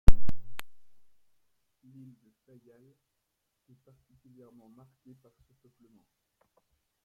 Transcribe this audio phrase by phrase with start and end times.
[1.83, 2.95] L'île de Faial
[3.69, 6.07] est particulièrement marquée par ce peuplement.